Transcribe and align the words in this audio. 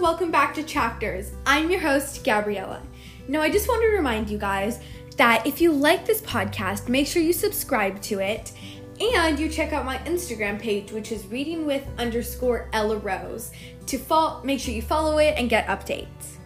welcome 0.00 0.30
back 0.30 0.52
to 0.52 0.62
Chapters. 0.62 1.32
I'm 1.46 1.70
your 1.70 1.80
host, 1.80 2.22
Gabriella. 2.22 2.82
Now, 3.28 3.40
I 3.40 3.48
just 3.48 3.66
want 3.66 3.80
to 3.80 3.96
remind 3.96 4.28
you 4.28 4.36
guys 4.36 4.80
that 5.16 5.46
if 5.46 5.58
you 5.58 5.72
like 5.72 6.04
this 6.04 6.20
podcast, 6.20 6.90
make 6.90 7.06
sure 7.06 7.22
you 7.22 7.32
subscribe 7.32 8.02
to 8.02 8.20
it 8.20 8.52
and 9.00 9.38
you 9.38 9.48
check 9.48 9.72
out 9.72 9.86
my 9.86 9.96
Instagram 9.98 10.60
page, 10.60 10.92
which 10.92 11.12
is 11.12 11.26
reading 11.28 11.64
with 11.64 11.82
underscore 11.96 12.68
Ella 12.74 12.98
Rose, 12.98 13.52
to 13.86 13.96
follow, 13.96 14.44
make 14.44 14.60
sure 14.60 14.74
you 14.74 14.82
follow 14.82 15.16
it 15.16 15.34
and 15.38 15.48
get 15.48 15.66
updates. 15.66 16.36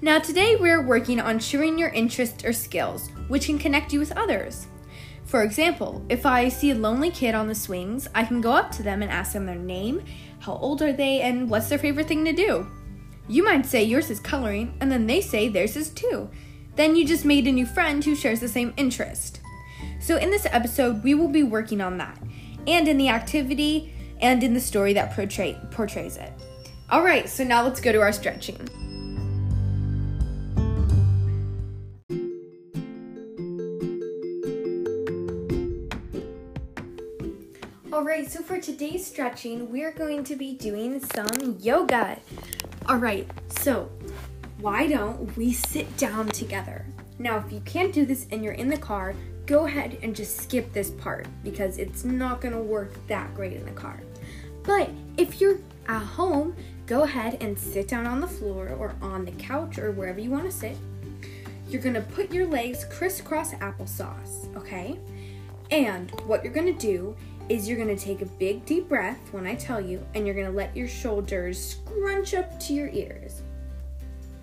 Now, 0.00 0.20
today 0.20 0.54
we're 0.54 0.86
working 0.86 1.20
on 1.20 1.40
sharing 1.40 1.76
your 1.76 1.88
interests 1.88 2.44
or 2.44 2.52
skills, 2.52 3.08
which 3.26 3.46
can 3.46 3.58
connect 3.58 3.92
you 3.92 3.98
with 3.98 4.16
others. 4.16 4.68
For 5.24 5.42
example, 5.42 6.04
if 6.08 6.26
I 6.26 6.48
see 6.48 6.70
a 6.70 6.76
lonely 6.76 7.10
kid 7.10 7.34
on 7.34 7.48
the 7.48 7.56
swings, 7.56 8.06
I 8.14 8.24
can 8.24 8.40
go 8.40 8.52
up 8.52 8.70
to 8.72 8.84
them 8.84 9.02
and 9.02 9.10
ask 9.10 9.32
them 9.32 9.46
their 9.46 9.56
name, 9.56 10.04
how 10.38 10.54
old 10.54 10.80
are 10.80 10.92
they, 10.92 11.22
and 11.22 11.50
what's 11.50 11.68
their 11.68 11.78
favorite 11.78 12.06
thing 12.06 12.24
to 12.24 12.32
do. 12.32 12.68
You 13.26 13.42
might 13.44 13.64
say 13.64 13.82
yours 13.82 14.10
is 14.10 14.20
coloring, 14.20 14.76
and 14.80 14.92
then 14.92 15.06
they 15.06 15.20
say 15.20 15.48
theirs 15.48 15.76
is 15.76 15.88
too. 15.90 16.28
Then 16.76 16.94
you 16.94 17.06
just 17.06 17.24
made 17.24 17.46
a 17.46 17.52
new 17.52 17.66
friend 17.66 18.04
who 18.04 18.14
shares 18.14 18.40
the 18.40 18.48
same 18.48 18.74
interest. 18.76 19.40
So, 20.00 20.16
in 20.16 20.30
this 20.30 20.46
episode, 20.50 21.02
we 21.02 21.14
will 21.14 21.28
be 21.28 21.42
working 21.42 21.80
on 21.80 21.96
that, 21.98 22.18
and 22.66 22.86
in 22.86 22.98
the 22.98 23.08
activity, 23.08 23.94
and 24.20 24.42
in 24.42 24.52
the 24.52 24.60
story 24.60 24.92
that 24.92 25.14
portray- 25.14 25.58
portrays 25.70 26.16
it. 26.16 26.32
All 26.90 27.02
right, 27.02 27.28
so 27.28 27.44
now 27.44 27.62
let's 27.62 27.80
go 27.80 27.92
to 27.92 28.00
our 28.00 28.12
stretching. 28.12 28.68
Alright, 37.92 38.30
so 38.30 38.42
for 38.42 38.60
today's 38.60 39.06
stretching, 39.06 39.70
we're 39.70 39.92
going 39.92 40.24
to 40.24 40.36
be 40.36 40.54
doing 40.54 41.00
some 41.00 41.56
yoga. 41.60 42.18
Alright, 42.86 43.30
so 43.48 43.90
why 44.58 44.86
don't 44.86 45.34
we 45.38 45.54
sit 45.54 45.96
down 45.96 46.28
together? 46.28 46.84
Now, 47.18 47.38
if 47.38 47.50
you 47.50 47.60
can't 47.60 47.94
do 47.94 48.04
this 48.04 48.26
and 48.30 48.44
you're 48.44 48.52
in 48.52 48.68
the 48.68 48.76
car, 48.76 49.14
go 49.46 49.64
ahead 49.64 49.96
and 50.02 50.14
just 50.14 50.36
skip 50.42 50.70
this 50.74 50.90
part 50.90 51.26
because 51.42 51.78
it's 51.78 52.04
not 52.04 52.42
going 52.42 52.52
to 52.52 52.60
work 52.60 52.92
that 53.06 53.34
great 53.34 53.54
in 53.54 53.64
the 53.64 53.70
car. 53.72 54.00
But 54.64 54.90
if 55.16 55.40
you're 55.40 55.60
at 55.88 56.02
home, 56.02 56.54
go 56.86 57.04
ahead 57.04 57.38
and 57.40 57.58
sit 57.58 57.88
down 57.88 58.06
on 58.06 58.20
the 58.20 58.28
floor 58.28 58.68
or 58.78 58.94
on 59.00 59.24
the 59.24 59.32
couch 59.32 59.78
or 59.78 59.90
wherever 59.90 60.20
you 60.20 60.30
want 60.30 60.44
to 60.44 60.52
sit. 60.52 60.76
You're 61.70 61.80
going 61.80 61.94
to 61.94 62.02
put 62.02 62.32
your 62.32 62.46
legs 62.46 62.84
crisscross 62.84 63.54
applesauce, 63.54 64.54
okay? 64.56 64.98
And 65.70 66.10
what 66.26 66.44
you're 66.44 66.52
going 66.52 66.66
to 66.66 66.78
do 66.78 67.16
is 67.48 67.68
you're 67.68 67.78
gonna 67.78 67.96
take 67.96 68.22
a 68.22 68.26
big 68.26 68.64
deep 68.64 68.88
breath 68.88 69.20
when 69.32 69.46
I 69.46 69.54
tell 69.54 69.80
you, 69.80 70.04
and 70.14 70.26
you're 70.26 70.34
gonna 70.34 70.50
let 70.50 70.76
your 70.76 70.88
shoulders 70.88 71.58
scrunch 71.58 72.34
up 72.34 72.58
to 72.60 72.72
your 72.72 72.88
ears. 72.88 73.42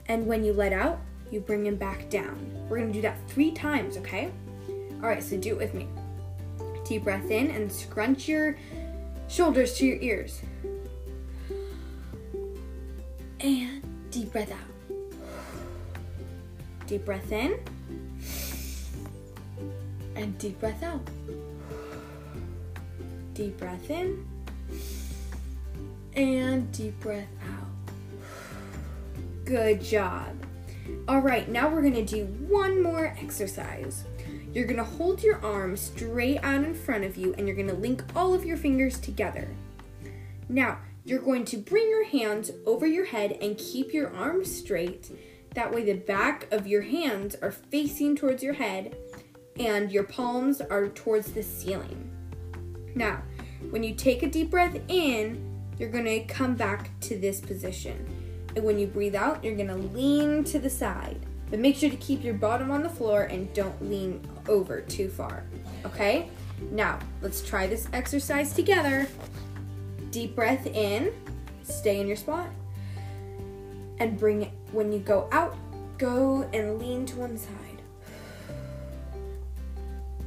And 0.07 0.27
when 0.27 0.43
you 0.43 0.53
let 0.53 0.73
out, 0.73 0.99
you 1.31 1.39
bring 1.39 1.63
them 1.63 1.75
back 1.75 2.09
down. 2.09 2.37
We're 2.69 2.79
gonna 2.79 2.93
do 2.93 3.01
that 3.01 3.17
three 3.27 3.51
times, 3.51 3.97
okay? 3.97 4.31
All 5.01 5.09
right, 5.09 5.23
so 5.23 5.37
do 5.37 5.49
it 5.51 5.57
with 5.57 5.73
me. 5.73 5.87
Deep 6.85 7.03
breath 7.03 7.31
in 7.31 7.49
and 7.51 7.71
scrunch 7.71 8.27
your 8.27 8.57
shoulders 9.27 9.77
to 9.77 9.85
your 9.85 9.97
ears. 10.01 10.41
And 13.39 13.81
deep 14.11 14.31
breath 14.31 14.51
out. 14.51 14.59
Deep 16.85 17.05
breath 17.05 17.31
in. 17.31 17.57
And 20.15 20.37
deep 20.37 20.59
breath 20.59 20.83
out. 20.83 21.01
Deep 23.41 23.57
breath 23.57 23.89
in 23.89 24.23
and 26.13 26.71
deep 26.71 26.99
breath 26.99 27.27
out. 27.49 27.95
Good 29.45 29.81
job. 29.81 30.45
All 31.07 31.21
right, 31.21 31.49
now 31.49 31.67
we're 31.67 31.81
gonna 31.81 32.05
do 32.05 32.25
one 32.47 32.83
more 32.83 33.15
exercise. 33.19 34.03
You're 34.53 34.67
gonna 34.67 34.83
hold 34.83 35.23
your 35.23 35.43
arms 35.43 35.81
straight 35.81 36.37
out 36.43 36.63
in 36.63 36.75
front 36.75 37.03
of 37.03 37.17
you 37.17 37.33
and 37.35 37.47
you're 37.47 37.57
gonna 37.57 37.73
link 37.73 38.03
all 38.15 38.35
of 38.35 38.45
your 38.45 38.57
fingers 38.57 38.99
together. 38.99 39.47
Now, 40.47 40.77
you're 41.03 41.17
going 41.17 41.45
to 41.45 41.57
bring 41.57 41.89
your 41.89 42.05
hands 42.05 42.51
over 42.67 42.85
your 42.85 43.05
head 43.05 43.39
and 43.41 43.57
keep 43.57 43.91
your 43.91 44.13
arms 44.13 44.55
straight. 44.55 45.09
That 45.55 45.73
way, 45.73 45.83
the 45.83 45.95
back 45.95 46.45
of 46.53 46.67
your 46.67 46.83
hands 46.83 47.35
are 47.41 47.51
facing 47.51 48.15
towards 48.17 48.43
your 48.43 48.53
head 48.53 48.95
and 49.57 49.91
your 49.91 50.03
palms 50.03 50.61
are 50.61 50.89
towards 50.89 51.31
the 51.31 51.41
ceiling. 51.41 52.11
Now, 52.95 53.23
when 53.69 53.83
you 53.83 53.93
take 53.93 54.23
a 54.23 54.27
deep 54.27 54.49
breath 54.49 54.77
in, 54.87 55.47
you're 55.77 55.89
gonna 55.89 56.23
come 56.25 56.55
back 56.55 56.91
to 57.01 57.17
this 57.17 57.39
position. 57.39 58.05
And 58.55 58.65
when 58.65 58.77
you 58.77 58.87
breathe 58.87 59.15
out, 59.15 59.43
you're 59.43 59.55
gonna 59.55 59.77
lean 59.77 60.43
to 60.45 60.59
the 60.59 60.69
side. 60.69 61.25
But 61.49 61.59
make 61.59 61.75
sure 61.75 61.89
to 61.89 61.97
keep 61.97 62.23
your 62.23 62.33
bottom 62.33 62.71
on 62.71 62.81
the 62.83 62.89
floor 62.89 63.23
and 63.23 63.53
don't 63.53 63.89
lean 63.89 64.25
over 64.47 64.81
too 64.81 65.09
far. 65.09 65.43
Okay? 65.85 66.29
Now, 66.71 66.99
let's 67.21 67.41
try 67.41 67.67
this 67.67 67.87
exercise 67.93 68.53
together. 68.53 69.07
Deep 70.11 70.35
breath 70.35 70.65
in, 70.67 71.11
stay 71.63 71.99
in 71.99 72.07
your 72.07 72.15
spot. 72.15 72.47
And 73.99 74.17
bring 74.17 74.43
it, 74.43 74.51
when 74.71 74.91
you 74.91 74.99
go 74.99 75.27
out, 75.31 75.55
go 75.97 76.49
and 76.53 76.79
lean 76.79 77.05
to 77.07 77.17
one 77.17 77.37
side. 77.37 77.81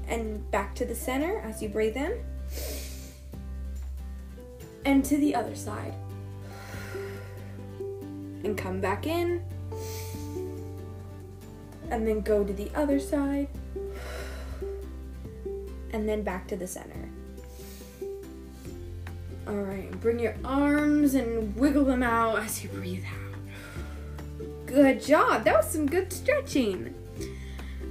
And 0.09 0.49
back 0.51 0.75
to 0.77 0.85
the 0.85 0.95
center 0.95 1.41
as 1.41 1.63
you 1.63 1.69
breathe 1.69 1.97
in 1.97 2.19
and 4.85 5.05
to 5.05 5.17
the 5.17 5.35
other 5.35 5.55
side. 5.55 5.95
And 8.45 8.57
come 8.57 8.81
back 8.81 9.07
in. 9.07 9.43
And 11.91 12.07
then 12.07 12.21
go 12.21 12.45
to 12.45 12.53
the 12.53 12.71
other 12.75 13.01
side. 13.01 13.49
And 15.93 16.09
then 16.09 16.23
back 16.23 16.49
to 16.49 16.57
the 16.57 16.67
center. 16.67 17.09
All 19.47 19.55
right, 19.55 19.91
bring 20.01 20.19
your 20.19 20.35
arms 20.45 21.15
and 21.15 21.55
wiggle 21.57 21.85
them 21.85 22.03
out 22.03 22.39
as 22.39 22.63
you 22.63 22.71
breathe 22.71 23.05
out. 23.05 23.25
Good 24.67 25.03
job. 25.03 25.45
That 25.45 25.57
was 25.57 25.71
some 25.71 25.87
good 25.87 26.13
stretching. 26.13 26.95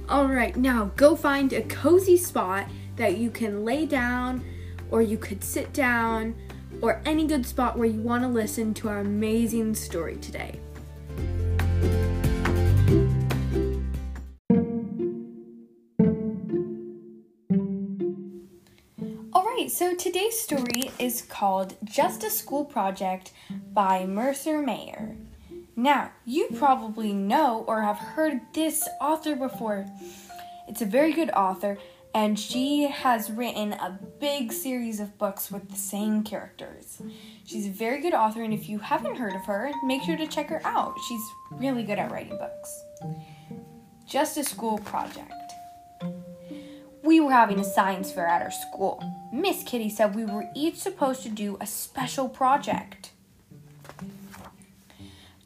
All 0.08 0.26
right, 0.26 0.54
now 0.56 0.90
go 0.96 1.16
find 1.16 1.52
a 1.52 1.62
cozy 1.62 2.16
spot 2.16 2.66
that 2.96 3.16
you 3.16 3.30
can 3.30 3.64
lay 3.64 3.86
down 3.86 4.44
or 4.90 5.00
you 5.00 5.16
could 5.16 5.42
sit 5.42 5.72
down 5.72 6.34
or 6.80 7.00
any 7.04 7.26
good 7.26 7.46
spot 7.46 7.78
where 7.78 7.88
you 7.88 8.00
want 8.00 8.22
to 8.22 8.28
listen 8.28 8.74
to 8.74 8.88
our 8.88 9.00
amazing 9.00 9.74
story 9.74 10.16
today. 10.16 10.60
Alright, 19.34 19.70
so 19.70 19.94
today's 19.94 20.38
story 20.40 20.90
is 20.98 21.22
called 21.22 21.76
Just 21.84 22.24
a 22.24 22.30
School 22.30 22.64
Project 22.64 23.32
by 23.72 24.04
Mercer 24.04 24.60
Mayer. 24.60 25.16
Now, 25.76 26.12
you 26.24 26.48
probably 26.56 27.12
know 27.12 27.64
or 27.66 27.82
have 27.82 27.98
heard 27.98 28.40
this 28.52 28.88
author 29.00 29.34
before. 29.34 29.86
It's 30.68 30.82
a 30.82 30.86
very 30.86 31.12
good 31.12 31.30
author, 31.30 31.78
and 32.14 32.38
she 32.38 32.84
has 32.84 33.30
written 33.30 33.72
a 33.72 33.98
big 34.20 34.52
series 34.52 35.00
of 35.00 35.18
books 35.18 35.50
with 35.50 35.68
the 35.68 35.76
same 35.76 36.22
characters. 36.22 37.02
She's 37.44 37.66
a 37.66 37.70
very 37.70 38.00
good 38.00 38.14
author, 38.14 38.42
and 38.42 38.54
if 38.54 38.68
you 38.68 38.78
haven't 38.78 39.16
heard 39.16 39.34
of 39.34 39.44
her, 39.46 39.72
make 39.84 40.02
sure 40.02 40.16
to 40.16 40.26
check 40.28 40.48
her 40.48 40.60
out. 40.64 40.94
She's 41.08 41.22
really 41.50 41.82
good 41.82 41.98
at 41.98 42.12
writing 42.12 42.38
books. 42.38 42.82
Just 44.06 44.36
a 44.36 44.44
school 44.44 44.78
project. 44.78 45.32
We 47.02 47.20
were 47.20 47.32
having 47.32 47.58
a 47.58 47.64
science 47.64 48.12
fair 48.12 48.28
at 48.28 48.42
our 48.42 48.50
school. 48.50 49.02
Miss 49.32 49.64
Kitty 49.64 49.90
said 49.90 50.14
we 50.14 50.24
were 50.24 50.46
each 50.54 50.76
supposed 50.76 51.22
to 51.24 51.28
do 51.28 51.58
a 51.60 51.66
special 51.66 52.28
project. 52.28 53.10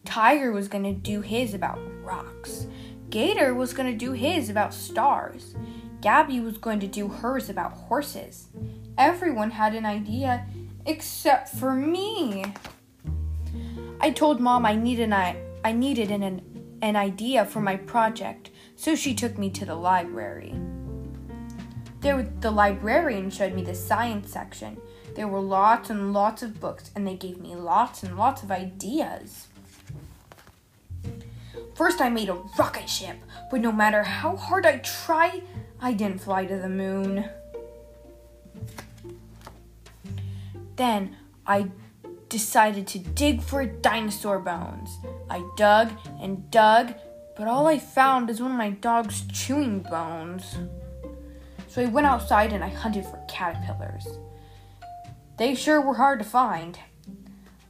Tiger 0.05 0.53
was 0.53 0.69
going 0.69 0.85
to 0.85 0.93
do 0.93 1.23
his 1.23 1.55
about 1.55 1.79
rocks. 2.03 2.67
Gator 3.11 3.55
was 3.55 3.73
going 3.73 3.91
to 3.91 3.97
do 3.99 4.13
his 4.13 4.51
about 4.51 4.75
stars. 4.75 5.55
Gabby 6.01 6.41
was 6.41 6.59
going 6.59 6.81
to 6.81 6.87
do 6.87 7.09
hers 7.09 7.49
about 7.49 7.73
horses. 7.73 8.47
Everyone 8.97 9.51
had 9.51 9.75
an 9.75 9.85
idea 9.85 10.47
except 10.87 11.49
for 11.49 11.75
me. 11.75 12.45
I 14.01 14.11
told 14.11 14.41
mom 14.41 14.65
I 14.65 14.77
needed 14.77 15.13
an, 15.13 15.37
I 15.65 15.73
needed 15.73 16.11
an, 16.11 16.79
an 16.83 16.97
idea 16.97 17.45
for 17.45 17.61
my 17.61 17.77
project, 17.77 18.51
so 18.77 18.95
she 18.95 19.15
took 19.15 19.37
me 19.37 19.51
to 19.51 19.65
the 19.65 19.75
library. 19.75 20.55
There, 22.01 22.31
the 22.41 22.53
librarian 22.53 23.29
showed 23.31 23.55
me 23.55 23.63
the 23.65 23.75
science 23.75 24.33
section. 24.33 24.81
There 25.17 25.27
were 25.27 25.41
lots 25.41 25.91
and 25.91 26.13
lots 26.13 26.45
of 26.45 26.61
books, 26.61 26.93
and 26.95 27.05
they 27.05 27.17
gave 27.17 27.41
me 27.41 27.57
lots 27.57 28.05
and 28.05 28.17
lots 28.17 28.45
of 28.45 28.53
ideas. 28.53 29.49
First, 31.75 32.01
I 32.01 32.09
made 32.09 32.29
a 32.29 32.35
rocket 32.57 32.89
ship, 32.89 33.17
but 33.51 33.61
no 33.61 33.73
matter 33.73 34.05
how 34.05 34.37
hard 34.37 34.65
I 34.65 34.79
tried, 34.79 35.43
I 35.81 35.93
didn't 35.93 36.21
fly 36.21 36.47
to 36.47 36.57
the 36.57 36.69
moon. 36.69 37.29
Then 40.77 41.17
I 41.47 41.71
decided 42.29 42.87
to 42.89 42.99
dig 42.99 43.43
for 43.43 43.65
dinosaur 43.65 44.39
bones. 44.39 44.91
I 45.31 45.49
dug 45.57 45.93
and 46.21 46.51
dug, 46.51 46.95
but 47.37 47.49
all 47.49 47.67
I 47.67 47.79
found 47.79 48.29
is 48.29 48.41
one 48.41 48.51
of 48.51 48.57
my 48.57 48.71
dog's 48.71 49.23
chewing 49.33 49.81
bones. 49.81 50.57
So 51.69 51.83
I 51.83 51.87
went 51.87 52.07
outside 52.07 52.53
and 52.53 52.65
I 52.65 52.69
hunted 52.69 53.05
for 53.05 53.23
caterpillars. 53.29 54.07
They 55.37 55.55
sure 55.55 55.81
were 55.81 55.95
hard 55.95 56.19
to 56.19 56.25
find. 56.25 56.79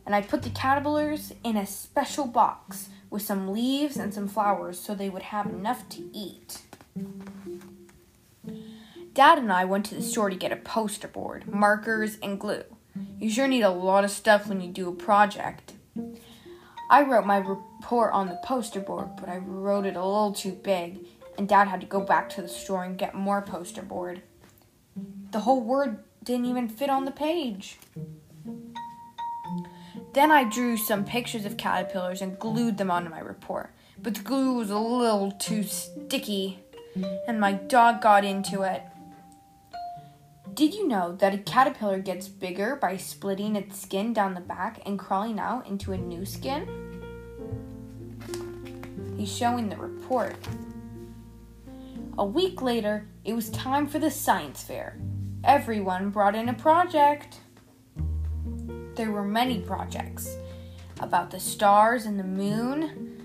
And 0.07 0.15
I 0.15 0.23
put 0.23 0.43
the 0.43 0.51
caterpillars 0.51 1.35
in 1.45 1.59
a 1.59 1.67
special 1.67 2.27
box 2.27 2.89
with 3.11 3.23
some 3.23 3.53
leaves 3.53 3.99
and 3.99 4.15
some 4.15 4.29
flowers 4.29 4.81
so 4.81 4.95
they 4.95 5.11
would 5.11 5.23
have 5.23 5.47
enough 5.47 5.87
to 5.91 6.09
eat. 6.15 6.63
Dad 9.19 9.39
and 9.39 9.53
I 9.53 9.65
went 9.65 9.85
to 9.87 9.97
the 9.97 10.03
store 10.03 10.31
to 10.31 10.37
get 10.37 10.53
a 10.53 10.57
poster 10.57 11.09
board, 11.09 11.53
markers, 11.53 12.19
and 12.23 12.39
glue. 12.39 12.63
You 13.19 13.29
sure 13.29 13.49
need 13.49 13.63
a 13.63 13.69
lot 13.69 14.05
of 14.05 14.13
stuff 14.13 14.47
when 14.47 14.61
you 14.61 14.71
do 14.71 14.89
a 14.89 14.95
project. 14.95 15.73
I 16.89 17.03
wrote 17.03 17.27
my 17.27 17.39
report 17.39 18.13
on 18.13 18.29
the 18.29 18.39
poster 18.45 18.79
board, 18.79 19.17
but 19.19 19.29
I 19.29 19.39
wrote 19.39 19.87
it 19.87 19.97
a 19.97 20.05
little 20.05 20.33
too 20.33 20.53
big, 20.53 21.01
and 21.37 21.49
Dad 21.49 21.67
had 21.67 21.81
to 21.81 21.87
go 21.89 22.01
back 22.01 22.29
to 22.29 22.43
the 22.43 22.49
store 22.49 22.85
and 22.85 22.97
get 22.97 23.13
more 23.13 23.43
poster 23.43 23.83
board. 23.83 24.23
The 25.33 25.41
whole 25.41 25.63
word 25.63 25.99
didn't 26.23 26.47
even 26.47 26.69
fit 26.69 26.89
on 26.89 27.05
the 27.05 27.11
page. 27.11 27.77
Then 30.13 30.31
I 30.31 30.45
drew 30.45 30.77
some 30.77 31.05
pictures 31.05 31.45
of 31.45 31.57
caterpillars 31.57 32.23
and 32.23 32.39
glued 32.39 32.79
them 32.79 32.93
onto 32.93 33.11
my 33.11 33.19
report, 33.19 33.75
but 34.01 34.15
the 34.15 34.23
glue 34.23 34.53
was 34.53 34.71
a 34.71 34.79
little 34.79 35.33
too 35.33 35.65
sticky, 35.65 36.61
and 37.27 37.41
my 37.41 37.55
dog 37.55 38.01
got 38.01 38.25
into 38.25 38.63
it. 38.63 38.85
Did 40.59 40.75
you 40.75 40.89
know 40.89 41.15
that 41.21 41.35
a 41.35 41.39
caterpillar 41.39 42.01
gets 42.01 42.27
bigger 42.27 42.75
by 42.75 42.97
splitting 42.97 43.55
its 43.55 43.81
skin 43.81 44.13
down 44.13 44.35
the 44.35 44.41
back 44.41 44.83
and 44.85 44.99
crawling 44.99 45.39
out 45.39 45.69
into 45.69 45.93
a 45.93 45.97
new 45.97 46.25
skin? 46.25 46.67
He's 49.17 49.33
showing 49.33 49.69
the 49.69 49.77
report. 49.77 50.35
A 52.19 52.25
week 52.25 52.61
later, 52.61 53.07
it 53.25 53.35
was 53.35 53.51
time 53.51 53.87
for 53.87 54.01
the 54.01 54.11
science 54.11 54.65
fair. 54.65 54.99
Everyone 55.45 56.11
brought 56.11 56.35
in 56.35 56.49
a 56.49 56.55
project. 56.55 57.37
There 58.97 59.13
were 59.13 59.23
many 59.23 59.61
projects 59.61 60.37
about 60.99 61.31
the 61.31 61.39
stars 61.39 62.05
and 62.05 62.19
the 62.19 62.25
moon, 62.25 63.23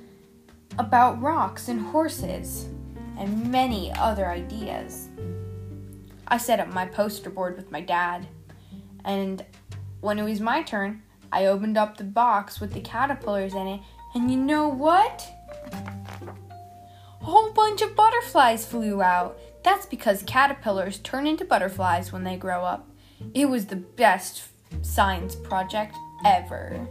about 0.77 1.19
rocks 1.19 1.67
and 1.67 1.81
horses, 1.81 2.69
and 3.17 3.51
many 3.51 3.91
other 3.93 4.27
ideas. 4.27 5.09
I 6.27 6.37
set 6.37 6.59
up 6.59 6.73
my 6.73 6.85
poster 6.85 7.29
board 7.29 7.55
with 7.55 7.71
my 7.71 7.81
dad, 7.81 8.27
and 9.05 9.45
when 10.01 10.19
it 10.19 10.23
was 10.23 10.39
my 10.39 10.63
turn, 10.63 11.03
I 11.31 11.45
opened 11.45 11.77
up 11.77 11.97
the 11.97 12.03
box 12.03 12.59
with 12.59 12.73
the 12.73 12.81
caterpillars 12.81 13.53
in 13.53 13.67
it, 13.67 13.81
and 14.15 14.29
you 14.29 14.37
know 14.37 14.67
what? 14.67 15.27
A 15.71 17.25
whole 17.25 17.51
bunch 17.51 17.81
of 17.81 17.95
butterflies 17.95 18.65
flew 18.65 19.01
out. 19.01 19.39
That's 19.63 19.85
because 19.85 20.23
caterpillars 20.23 20.99
turn 20.99 21.25
into 21.25 21.45
butterflies 21.45 22.11
when 22.11 22.23
they 22.23 22.35
grow 22.35 22.63
up. 22.65 22.89
It 23.33 23.45
was 23.45 23.67
the 23.67 23.77
best 23.77 24.43
science 24.81 25.35
project 25.35 25.95
ever. 26.25 26.87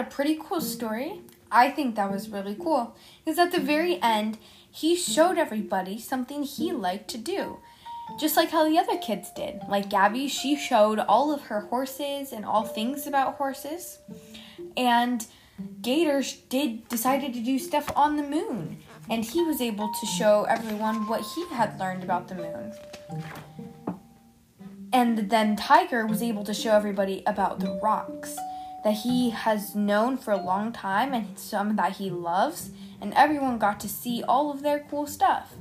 A 0.00 0.04
pretty 0.04 0.38
cool 0.42 0.62
story? 0.62 1.20
I 1.52 1.70
think 1.70 1.94
that 1.94 2.10
was 2.10 2.30
really 2.30 2.54
cool 2.54 2.96
because 3.22 3.38
at 3.38 3.52
the 3.52 3.60
very 3.60 4.00
end, 4.00 4.38
he 4.70 4.96
showed 4.96 5.36
everybody 5.36 5.98
something 5.98 6.42
he 6.42 6.72
liked 6.72 7.08
to 7.10 7.18
do. 7.18 7.58
Just 8.18 8.34
like 8.34 8.48
how 8.48 8.66
the 8.66 8.78
other 8.78 8.96
kids 8.96 9.30
did. 9.36 9.60
Like 9.68 9.90
Gabby, 9.90 10.26
she 10.26 10.56
showed 10.56 11.00
all 11.00 11.34
of 11.34 11.42
her 11.42 11.60
horses 11.60 12.32
and 12.32 12.46
all 12.46 12.64
things 12.64 13.06
about 13.06 13.34
horses. 13.34 13.98
And 14.74 15.26
Gator 15.82 16.22
did 16.48 16.88
decided 16.88 17.34
to 17.34 17.44
do 17.44 17.58
stuff 17.58 17.92
on 17.94 18.16
the 18.16 18.22
moon, 18.22 18.78
and 19.10 19.22
he 19.22 19.42
was 19.42 19.60
able 19.60 19.92
to 20.00 20.06
show 20.06 20.44
everyone 20.44 21.08
what 21.08 21.20
he 21.34 21.44
had 21.48 21.78
learned 21.78 22.04
about 22.04 22.26
the 22.26 22.36
moon. 22.36 22.72
And 24.94 25.28
then 25.28 25.56
Tiger 25.56 26.06
was 26.06 26.22
able 26.22 26.44
to 26.44 26.54
show 26.54 26.74
everybody 26.74 27.22
about 27.26 27.60
the 27.60 27.78
rocks 27.82 28.34
that 28.84 28.94
he 28.94 29.30
has 29.30 29.74
known 29.74 30.16
for 30.16 30.32
a 30.32 30.42
long 30.42 30.72
time 30.72 31.12
and 31.12 31.38
some 31.38 31.76
that 31.76 31.96
he 31.96 32.10
loves, 32.10 32.70
and 33.00 33.12
everyone 33.14 33.58
got 33.58 33.80
to 33.80 33.88
see 33.88 34.22
all 34.22 34.50
of 34.50 34.62
their 34.62 34.86
cool 34.90 35.06
stuff. 35.06 35.54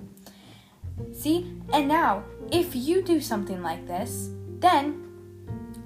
See? 1.14 1.62
And 1.74 1.88
now, 1.88 2.24
if 2.52 2.76
you 2.76 3.02
do 3.02 3.22
something 3.22 3.62
like 3.62 3.88
this, 3.88 4.30
then 4.60 5.06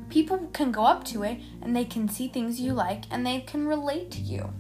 people 0.10 0.50
can 0.54 0.72
go 0.72 0.86
up 0.86 1.04
to 1.04 1.24
it 1.24 1.40
and 1.62 1.76
they 1.76 1.86
can 1.86 2.08
see 2.08 2.28
things 2.28 2.60
you 2.60 2.74
like 2.74 3.06
and 3.10 3.26
they 3.26 3.42
can 3.42 3.68
relate 3.68 4.12
to 4.12 4.22
you. 4.22 4.54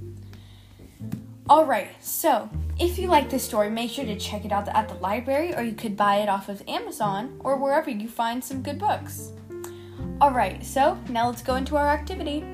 Alright, 1.49 1.89
so 2.01 2.49
if 2.79 2.97
you 2.97 3.07
like 3.07 3.29
this 3.29 3.43
story, 3.43 3.69
make 3.69 3.91
sure 3.91 4.05
to 4.05 4.17
check 4.17 4.45
it 4.45 4.51
out 4.51 4.67
at 4.69 4.87
the 4.87 4.95
library 4.95 5.53
or 5.53 5.61
you 5.61 5.73
could 5.73 5.97
buy 5.97 6.17
it 6.17 6.29
off 6.29 6.49
of 6.49 6.63
Amazon 6.67 7.39
or 7.39 7.57
wherever 7.57 7.89
you 7.89 8.07
find 8.07 8.43
some 8.43 8.61
good 8.61 8.79
books. 8.79 9.31
Alright, 10.21 10.65
so 10.65 10.97
now 11.09 11.27
let's 11.27 11.43
go 11.43 11.55
into 11.55 11.75
our 11.75 11.89
activity. 11.89 12.45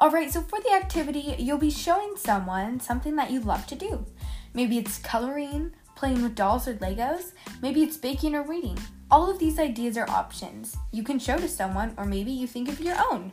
Alright, 0.00 0.32
so 0.32 0.40
for 0.40 0.58
the 0.60 0.72
activity, 0.72 1.34
you'll 1.38 1.58
be 1.58 1.70
showing 1.70 2.14
someone 2.16 2.80
something 2.80 3.16
that 3.16 3.30
you 3.30 3.40
love 3.40 3.66
to 3.66 3.74
do. 3.74 4.06
Maybe 4.54 4.78
it's 4.78 4.96
coloring, 4.96 5.72
playing 5.94 6.22
with 6.22 6.34
dolls 6.34 6.66
or 6.66 6.72
Legos, 6.76 7.32
maybe 7.60 7.82
it's 7.82 7.98
baking 7.98 8.34
or 8.34 8.42
reading. 8.42 8.78
All 9.10 9.30
of 9.30 9.38
these 9.38 9.58
ideas 9.58 9.98
are 9.98 10.08
options 10.08 10.74
you 10.90 11.02
can 11.02 11.18
show 11.18 11.36
to 11.36 11.46
someone, 11.46 11.92
or 11.98 12.06
maybe 12.06 12.32
you 12.32 12.46
think 12.46 12.70
of 12.70 12.80
your 12.80 12.96
own. 13.12 13.30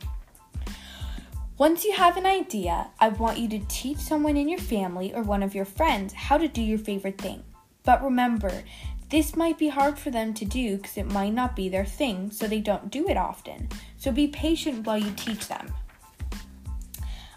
Once 1.56 1.86
you 1.86 1.94
have 1.94 2.18
an 2.18 2.26
idea, 2.26 2.88
I 3.00 3.08
want 3.08 3.38
you 3.38 3.48
to 3.48 3.66
teach 3.68 3.96
someone 3.96 4.36
in 4.36 4.46
your 4.46 4.60
family 4.60 5.14
or 5.14 5.22
one 5.22 5.42
of 5.42 5.54
your 5.54 5.64
friends 5.64 6.12
how 6.12 6.36
to 6.36 6.48
do 6.48 6.60
your 6.60 6.78
favorite 6.78 7.16
thing. 7.16 7.44
But 7.82 8.04
remember, 8.04 8.62
this 9.08 9.34
might 9.34 9.56
be 9.56 9.68
hard 9.68 9.98
for 9.98 10.10
them 10.10 10.34
to 10.34 10.44
do 10.44 10.76
because 10.76 10.98
it 10.98 11.10
might 11.10 11.32
not 11.32 11.56
be 11.56 11.70
their 11.70 11.86
thing, 11.86 12.30
so 12.30 12.46
they 12.46 12.60
don't 12.60 12.90
do 12.90 13.08
it 13.08 13.16
often. 13.16 13.70
So 13.96 14.12
be 14.12 14.28
patient 14.28 14.86
while 14.86 14.98
you 14.98 15.12
teach 15.12 15.48
them. 15.48 15.72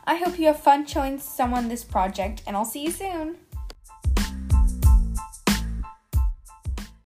I 0.06 0.16
hope 0.16 0.40
you 0.40 0.48
have 0.48 0.60
fun 0.60 0.86
showing 0.86 1.20
someone 1.20 1.68
this 1.68 1.84
project, 1.84 2.42
and 2.48 2.58
I'll 2.58 2.66
see 2.66 2.84
you 2.84 2.92
soon. 2.92 3.38